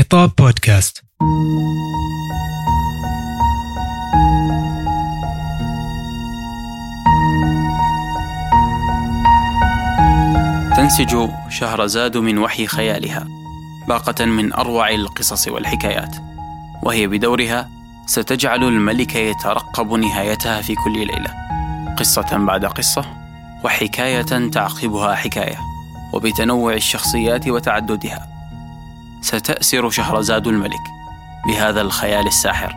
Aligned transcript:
خطاب 0.00 0.30
بودكاست. 0.38 1.02
تنسج 10.76 11.28
شهرزاد 11.48 12.16
من 12.16 12.38
وحي 12.38 12.66
خيالها 12.66 13.28
باقة 13.88 14.24
من 14.24 14.52
أروع 14.52 14.90
القصص 14.90 15.48
والحكايات 15.48 16.16
وهي 16.82 17.06
بدورها 17.06 17.68
ستجعل 18.06 18.64
الملك 18.64 19.16
يترقب 19.16 19.92
نهايتها 19.92 20.62
في 20.62 20.74
كل 20.74 20.92
ليلة. 20.92 21.34
قصة 21.98 22.36
بعد 22.36 22.64
قصة 22.64 23.04
وحكاية 23.64 24.50
تعقبها 24.50 25.14
حكاية 25.14 25.58
وبتنوع 26.12 26.74
الشخصيات 26.74 27.48
وتعددها. 27.48 28.39
ستأسر 29.20 29.90
شهرزاد 29.90 30.46
الملك 30.46 30.80
بهذا 31.46 31.80
الخيال 31.80 32.26
الساحر. 32.26 32.74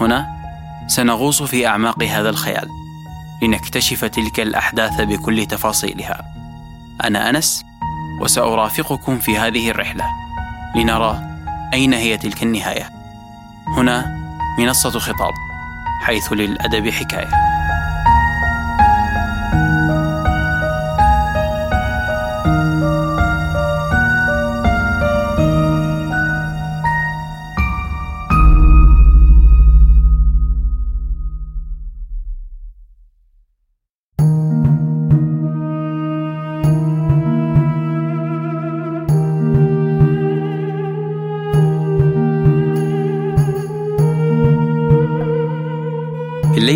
هنا 0.00 0.26
سنغوص 0.86 1.42
في 1.42 1.66
أعماق 1.66 2.02
هذا 2.02 2.30
الخيال 2.30 2.68
لنكتشف 3.42 4.04
تلك 4.04 4.40
الأحداث 4.40 5.00
بكل 5.00 5.46
تفاصيلها. 5.46 6.24
أنا 7.04 7.30
أنس 7.30 7.64
وسأرافقكم 8.20 9.18
في 9.18 9.38
هذه 9.38 9.70
الرحلة 9.70 10.04
لنرى 10.76 11.22
أين 11.72 11.94
هي 11.94 12.16
تلك 12.16 12.42
النهاية. 12.42 12.90
هنا 13.66 14.24
منصة 14.58 14.98
خطاب 14.98 15.32
حيث 16.00 16.32
للأدب 16.32 16.90
حكاية. 16.90 17.30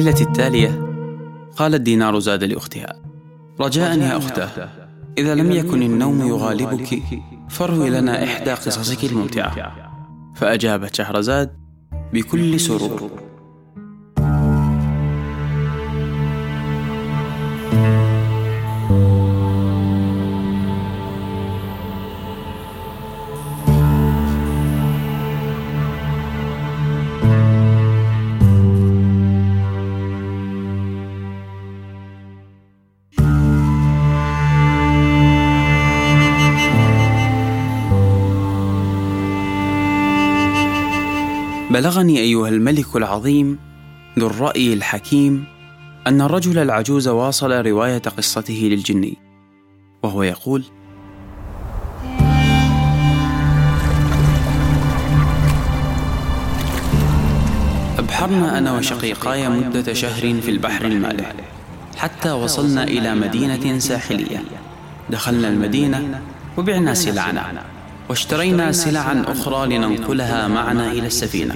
الليلة 0.08 0.30
التالية 0.30 0.88
قالت 1.56 1.80
دينار 1.80 2.18
زاد 2.18 2.44
لأختها. 2.44 3.02
رجاء 3.60 3.98
يا 3.98 4.16
أختاه. 4.16 4.68
إذا 5.18 5.34
لم 5.34 5.52
يكن 5.52 5.82
النوم 5.82 6.28
يغالبك 6.28 7.02
فروي 7.48 7.90
لنا 7.90 8.24
إحدى 8.24 8.50
قصصك 8.50 9.04
الممتعة. 9.12 9.72
فأجابت 10.34 10.94
شهرزاد 10.94 11.50
بكل 12.12 12.60
سرور. 12.60 13.10
بلغني 41.70 42.18
أيها 42.18 42.48
الملك 42.48 42.96
العظيم 42.96 43.58
ذو 44.18 44.26
الرأي 44.26 44.72
الحكيم 44.72 45.44
أن 46.06 46.20
الرجل 46.20 46.58
العجوز 46.58 47.08
واصل 47.08 47.66
رواية 47.66 47.98
قصته 47.98 48.68
للجني 48.72 49.16
وهو 50.02 50.22
يقول 50.22 50.64
أبحرنا 57.98 58.58
أنا 58.58 58.72
وشقيقاي 58.72 59.48
مدة 59.48 59.92
شهر 59.92 60.40
في 60.40 60.50
البحر 60.50 60.84
المالح 60.84 61.32
حتى 61.96 62.30
وصلنا 62.30 62.84
إلى 62.84 63.14
مدينة 63.14 63.78
ساحلية. 63.78 64.42
دخلنا 65.10 65.48
المدينة 65.48 66.20
وبعنا 66.56 66.94
سلعنا. 66.94 67.77
واشترينا 68.08 68.72
سلعا 68.72 69.24
أخرى 69.28 69.66
لننقلها 69.66 70.48
معنا 70.48 70.92
إلى 70.92 71.06
السفينة. 71.06 71.54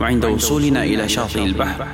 وعند 0.00 0.24
وصولنا 0.24 0.84
إلى 0.84 1.08
شاطئ 1.08 1.44
البحر 1.44 1.86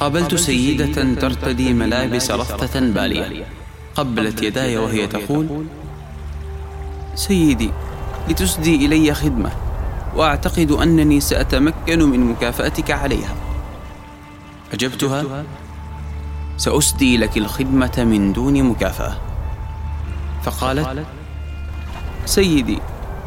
قابلت 0.00 0.34
سيدة 0.34 1.14
ترتدي 1.14 1.72
ملابس 1.72 2.30
رثة 2.30 2.80
بالية. 2.80 3.44
قبلت 3.94 4.42
يداي 4.42 4.78
وهي 4.78 5.06
تقول 5.06 5.66
سيدي 7.14 7.70
لتسدي 8.28 8.86
إلي 8.86 9.14
خدمة 9.14 9.50
وأعتقد 10.16 10.70
أنني 10.70 11.20
سأتمكن 11.20 12.02
من 12.02 12.20
مكافأتك 12.20 12.90
عليها. 12.90 13.34
أجبتها 14.72 15.44
سأسدي 16.56 17.16
لك 17.16 17.36
الخدمة 17.36 18.04
من 18.04 18.32
دون 18.32 18.62
مكافأة. 18.62 19.16
فقالت 20.42 21.06
سيدي 22.26 22.78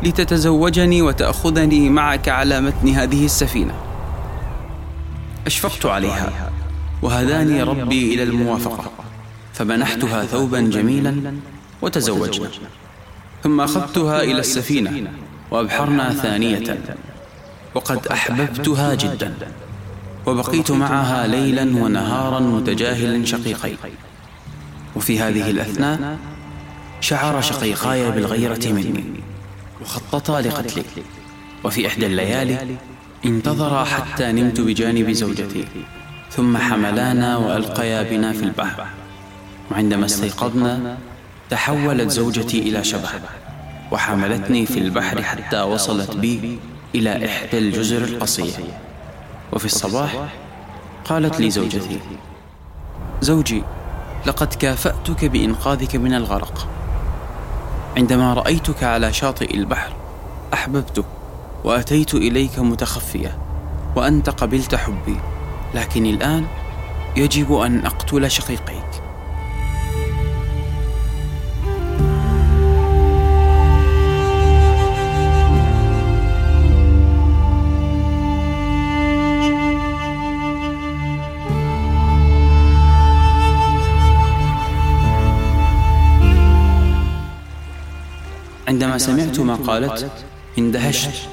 لتتزوجني 0.03 1.01
وتأخذني 1.01 1.89
معك 1.89 2.29
على 2.29 2.61
متن 2.61 2.89
هذه 2.89 3.25
السفينة. 3.25 3.73
أشفقت 5.45 5.85
عليها 5.85 6.51
وهداني 7.01 7.63
ربي 7.63 8.13
إلى 8.13 8.23
الموافقة. 8.23 8.91
فمنحتها 9.53 10.25
ثوبا 10.25 10.61
جميلا 10.61 11.33
وتزوجنا. 11.81 12.49
ثم 13.43 13.61
أخذتها 13.61 14.23
إلى 14.23 14.39
السفينة 14.39 15.07
وأبحرنا 15.51 16.13
ثانية. 16.13 16.79
وقد 17.75 18.07
أحببتها 18.07 18.93
جدا. 18.93 19.33
وبقيت 20.25 20.71
معها 20.71 21.27
ليلا 21.27 21.83
ونهارا 21.83 22.39
متجاهلا 22.39 23.25
شقيقي 23.25 23.71
وفي 24.95 25.19
هذه 25.19 25.49
الأثناء 25.49 26.17
شعر 27.01 27.41
شقيقاي 27.41 28.11
بالغيرة 28.11 28.71
مني. 28.71 29.22
وخططا 29.81 30.41
لقتلي. 30.41 30.83
وفي 31.63 31.87
إحدى 31.87 32.05
الليالي 32.05 32.77
انتظرا 33.25 33.83
حتى 33.83 34.31
نمت 34.31 34.61
بجانب 34.61 35.11
زوجتي 35.11 35.65
ثم 36.31 36.57
حملانا 36.57 37.37
وألقيا 37.37 38.03
بنا 38.03 38.31
في 38.33 38.43
البحر. 38.43 38.85
وعندما 39.71 40.05
استيقظنا 40.05 40.97
تحولت 41.49 42.11
زوجتي 42.11 42.59
إلى 42.59 42.83
شبح 42.83 43.19
وحملتني 43.91 44.65
في 44.65 44.79
البحر 44.79 45.23
حتى 45.23 45.61
وصلت 45.61 46.15
بي 46.15 46.59
إلى 46.95 47.25
إحدى 47.25 47.57
الجزر 47.57 48.03
القصية. 48.03 48.53
وفي 49.53 49.65
الصباح 49.65 50.27
قالت 51.05 51.39
لي 51.39 51.51
زوجتي 51.51 51.99
زوجي 53.21 53.63
لقد 54.25 54.53
كافأتك 54.53 55.25
بإنقاذك 55.25 55.95
من 55.95 56.13
الغرق. 56.13 56.67
عندما 57.97 58.33
رأيتك 58.33 58.83
على 58.83 59.13
شاطئ 59.13 59.55
البحر 59.55 59.93
أحببتك 60.53 61.05
وأتيت 61.63 62.13
إليك 62.13 62.59
متخفية 62.59 63.37
وأنت 63.95 64.29
قبلت 64.29 64.75
حبي 64.75 65.15
لكن 65.75 66.05
الآن 66.05 66.45
يجب 67.15 67.53
أن 67.53 67.85
أقتل 67.85 68.31
شقيقيك. 68.31 69.02
عندما 88.73 88.97
سمعت 88.97 89.39
ما 89.39 89.55
قالت 89.55 90.11
اندهشت 90.57 91.29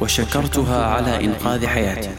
وشكرتها 0.00 0.86
على 0.86 1.24
إنقاذ 1.24 1.66
حياتي. 1.66 2.10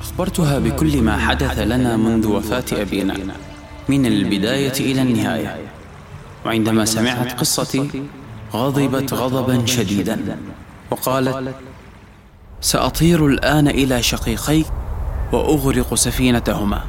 أخبرتها 0.00 0.58
بكل 0.58 1.02
ما 1.02 1.16
حدث 1.18 1.58
لنا 1.58 1.96
منذ 1.96 2.26
وفاة 2.26 2.64
أبينا. 2.72 3.14
من 3.88 4.06
البداية 4.06 4.72
إلى 4.80 5.02
النهاية. 5.02 5.56
وعندما 6.46 6.84
سمعت 6.84 7.40
قصتي 7.40 8.04
غضبت 8.52 9.14
غضبا 9.14 9.66
شديدا. 9.66 10.36
وقالت 10.90 11.54
سأطير 12.60 13.26
الآن 13.26 13.68
إلى 13.68 14.02
شقيقيك 14.02 14.66
وأغرق 15.32 15.94
سفينتهما. 15.94 16.84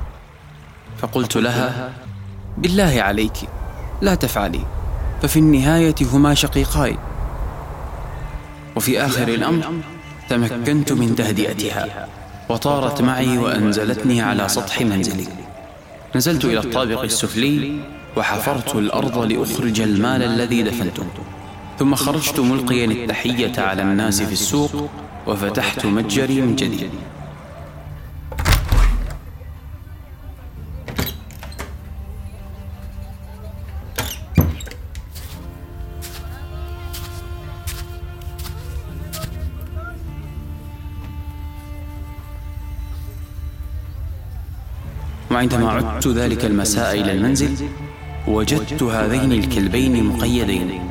فقلت 0.98 1.38
لها 1.38 1.94
بالله 2.58 3.02
عليك 3.02 3.38
لا 4.02 4.16
تفعلي. 4.16 4.81
ففي 5.22 5.40
النهاية 5.40 5.96
هما 6.02 6.34
شقيقاي. 6.34 6.98
وفي 8.76 9.06
آخر 9.06 9.28
الأمر 9.28 9.74
تمكنت 10.30 10.92
من 10.92 11.16
تهدئتها 11.16 12.08
وطارت 12.50 13.02
معي 13.02 13.38
وأنزلتني 13.38 14.22
على 14.22 14.50
سطح 14.50 14.82
منزلي. 14.82 15.28
نزلت 16.16 16.46
إلى 16.46 16.60
الطابق 16.60 17.02
السفلي 17.02 17.80
وحفرت 18.18 18.76
الأرض 18.76 19.18
لأخرج 19.18 19.82
المال 19.82 20.24
الذي 20.24 20.64
دفنته. 20.64 21.04
ثم 21.80 21.96
خرجت 21.96 22.40
ملقيا 22.40 22.86
التحية 22.86 23.62
على 23.62 23.82
الناس 23.82 24.22
في 24.22 24.34
السوق 24.34 24.90
وفتحت 25.28 25.86
متجري 25.86 26.42
من 26.42 26.56
جديد. 26.56 26.90
وعندما 45.32 45.72
عدت 45.72 46.08
ذلك 46.08 46.46
المساء 46.46 47.02
إلى 47.02 47.12
المنزل 47.12 47.70
وجدت 48.28 48.84
هذين 48.84 49.32
الكلبين 49.32 50.04
مقيدين. 50.04 50.82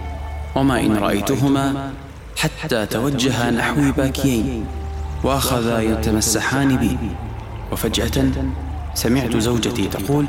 وما 0.57 0.81
إن 0.81 0.97
رأيتهما 0.97 1.93
حتى 2.37 2.87
توجها 2.87 3.51
نحوي 3.51 3.93
باكيين. 3.93 4.65
وأخذا 5.25 5.81
يتمسحان 5.81 6.77
بي. 6.77 6.97
وفجأة 7.73 8.33
سمعت 8.95 9.37
زوجتي 9.37 9.89
تقول 9.89 10.27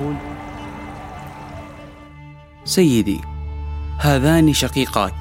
سيدي 2.65 3.21
هذان 3.97 4.53
شقيقاك. 4.53 5.15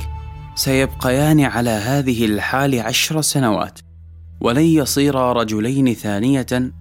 سيبقيان 0.54 1.40
على 1.40 1.70
هذه 1.70 2.25
الحال 2.25 2.81
عشر 2.81 3.20
سنوات. 3.20 3.78
ولن 4.40 4.64
يصيرا 4.64 5.32
رجلين 5.32 5.94
ثانية 5.94 6.72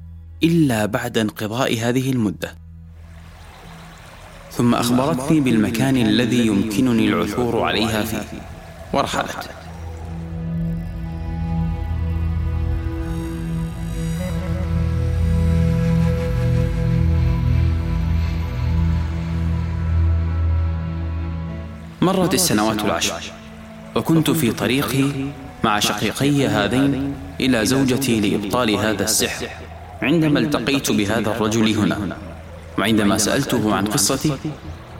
إلا 0.43 0.85
بعد 0.85 1.17
انقضاء 1.17 1.79
هذه 1.79 2.11
المدة. 2.11 2.55
ثم 4.51 4.75
أخبرتني 4.75 5.39
بالمكان 5.39 5.97
الذي 5.97 6.47
يمكنني 6.47 7.07
العثور 7.07 7.63
عليها 7.63 8.03
فيه 8.03 8.41
ورحلت 8.93 9.49
مرت 22.01 22.33
السنوات 22.33 22.85
العشر. 22.85 23.21
وكنت 23.95 24.31
في 24.31 24.51
طريقي 24.51 25.05
مع 25.63 25.79
شقيقي 25.79 26.47
هذين 26.47 27.13
إلى 27.39 27.65
زوجتي 27.65 28.19
لإبطال 28.19 28.75
هذا 28.75 29.03
السحر. 29.03 29.68
عندما 30.01 30.39
التقيت 30.39 30.91
بهذا 30.91 31.31
الرجل 31.31 31.77
هنا 31.77 32.17
وعندما 32.77 33.17
سألته 33.17 33.75
عن 33.75 33.85
قصتي 33.87 34.33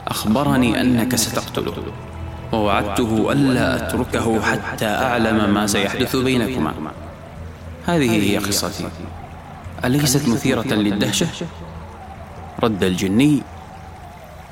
أخبرني 0.08 0.80
أنك 0.80 1.16
ستقتله. 1.16 1.74
ووعدته 2.52 3.32
ألا 3.32 3.76
أتركه 3.76 4.40
حتى 4.40 4.86
أعلم 4.86 5.54
ما 5.54 5.66
سيحدث 5.66 6.16
بينكما. 6.16 6.72
هذه 7.86 8.10
هي 8.10 8.38
قصتي. 8.38 8.88
أليست 9.84 10.28
مثيرة 10.28 10.74
للدهشة؟ 10.74 11.28
رد 12.62 12.84
الجني. 12.84 13.42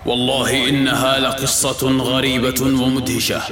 والله 0.07 0.69
إنها 0.69 1.19
لقصة 1.19 1.89
غريبة 1.89 2.61
ومدهشة. 2.63 3.43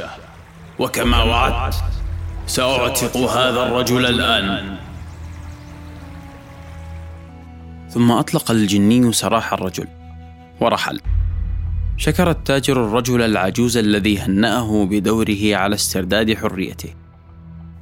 وكما 0.78 1.22
وعدت 1.22 1.74
سأعتق 2.46 3.16
هذا 3.16 3.62
الرجل 3.62 4.06
الآن. 4.06 4.76
ثم 7.96 8.12
أطلق 8.12 8.50
الجني 8.50 9.12
سراح 9.12 9.52
الرجل 9.52 9.86
ورحل. 10.60 11.00
شكر 11.96 12.30
التاجر 12.30 12.84
الرجل 12.84 13.22
العجوز 13.22 13.76
الذي 13.76 14.18
هنأه 14.18 14.86
بدوره 14.86 15.56
على 15.56 15.74
استرداد 15.74 16.34
حريته. 16.34 16.88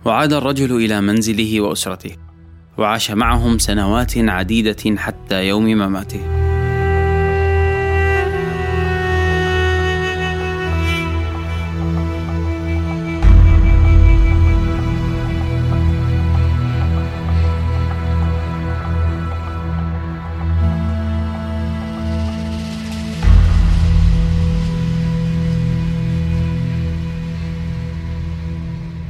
وعاد 0.04 0.32
الرجل 0.32 0.76
إلى 0.76 1.00
منزله 1.00 1.60
وأسرته 1.60 2.16
وعاش 2.78 3.10
معهم 3.10 3.58
سنوات 3.58 4.18
عديدة 4.18 4.96
حتى 4.96 5.48
يوم 5.48 5.64
مماته. 5.64 6.33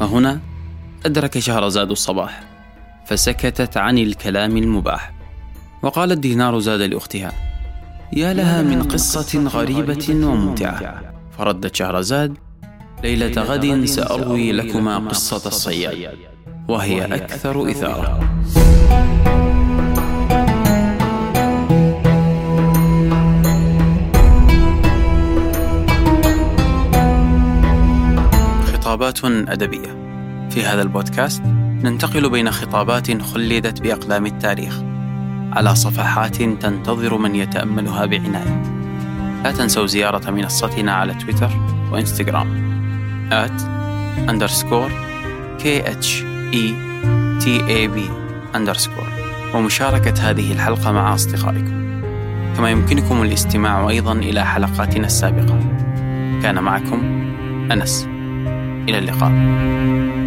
وهنا 0.00 0.40
أدرك 1.06 1.38
شهرزاد 1.38 1.90
الصباح 1.90 2.42
فسكتت 3.06 3.76
عن 3.76 3.98
الكلام 3.98 4.56
المباح 4.56 5.12
وقالت 5.82 6.18
دينار 6.18 6.58
زاد 6.58 6.80
لأختها 6.80 7.32
يا 8.12 8.34
لها 8.34 8.62
من 8.62 8.82
قصة 8.82 9.48
غريبة 9.48 10.06
وممتعة. 10.10 11.02
فردت 11.38 11.74
شهرزاد 11.74 12.34
ليلة 13.02 13.42
غد 13.42 13.84
سأروي 13.84 14.52
لكما 14.52 14.98
قصة 14.98 15.48
الصياد 15.48 16.10
وهي 16.68 17.04
أكثر 17.04 17.70
إثارة. 17.70 18.20
خطابات 28.98 29.24
أدبية. 29.24 30.18
في 30.50 30.64
هذا 30.64 30.82
البودكاست 30.82 31.42
ننتقل 31.82 32.30
بين 32.30 32.50
خطابات 32.50 33.22
خلدت 33.22 33.82
بأقلام 33.82 34.26
التاريخ 34.26 34.80
على 35.52 35.74
صفحات 35.74 36.36
تنتظر 36.36 37.18
من 37.18 37.34
يتأملها 37.34 38.06
بعناية. 38.06 38.62
لا 39.44 39.52
تنسوا 39.52 39.86
زيارة 39.86 40.30
منصتنا 40.30 40.92
على 40.92 41.14
تويتر 41.14 41.50
وإنستغرام. 41.92 42.68
at 43.30 43.60
underscore 44.28 44.92
KHETAB 45.62 46.36
underscore. 48.54 49.12
ومشاركة 49.54 50.30
هذه 50.30 50.52
الحلقة 50.52 50.92
مع 50.92 51.14
أصدقائكم. 51.14 52.00
كما 52.56 52.70
يمكنكم 52.70 53.22
الاستماع 53.22 53.88
أيضا 53.88 54.12
إلى 54.12 54.46
حلقاتنا 54.46 55.06
السابقة. 55.06 55.58
كان 56.42 56.62
معكم 56.62 56.98
أنس. 57.72 58.07
إلى 58.88 58.98
اللقاء. 58.98 60.17